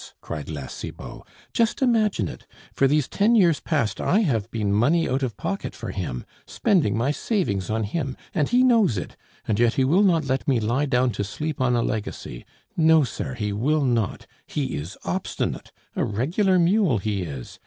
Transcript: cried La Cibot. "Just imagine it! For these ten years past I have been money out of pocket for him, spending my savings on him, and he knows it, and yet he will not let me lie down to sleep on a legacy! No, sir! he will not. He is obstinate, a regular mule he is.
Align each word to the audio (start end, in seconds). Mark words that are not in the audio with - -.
cried 0.19 0.49
La 0.49 0.65
Cibot. 0.65 1.21
"Just 1.53 1.79
imagine 1.79 2.27
it! 2.27 2.47
For 2.73 2.87
these 2.87 3.07
ten 3.07 3.35
years 3.35 3.59
past 3.59 4.01
I 4.01 4.21
have 4.21 4.49
been 4.49 4.73
money 4.73 5.07
out 5.07 5.21
of 5.21 5.37
pocket 5.37 5.75
for 5.75 5.91
him, 5.91 6.25
spending 6.47 6.97
my 6.97 7.11
savings 7.11 7.69
on 7.69 7.83
him, 7.83 8.17
and 8.33 8.49
he 8.49 8.63
knows 8.63 8.97
it, 8.97 9.15
and 9.47 9.59
yet 9.59 9.75
he 9.75 9.83
will 9.85 10.01
not 10.01 10.25
let 10.25 10.47
me 10.47 10.59
lie 10.59 10.87
down 10.87 11.11
to 11.11 11.23
sleep 11.23 11.61
on 11.61 11.75
a 11.75 11.83
legacy! 11.83 12.45
No, 12.75 13.03
sir! 13.03 13.35
he 13.35 13.53
will 13.53 13.83
not. 13.85 14.25
He 14.47 14.75
is 14.75 14.97
obstinate, 15.05 15.71
a 15.95 16.03
regular 16.03 16.57
mule 16.57 16.97
he 16.97 17.21
is. 17.21 17.59